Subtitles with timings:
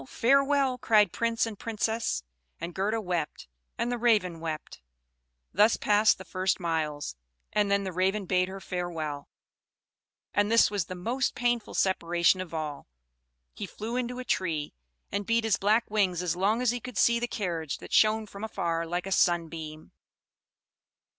[0.07, 2.23] Farewell!" cried Prince and Princess;
[2.59, 4.81] and Gerda wept, and the Raven wept.
[5.53, 7.15] Thus passed the first miles;
[7.53, 9.29] and then the Raven bade her farewell,
[10.33, 12.87] and this was the most painful separation of all.
[13.53, 14.73] He flew into a tree,
[15.11, 18.25] and beat his black wings as long as he could see the carriage, that shone
[18.25, 19.91] from afar like a sunbeam.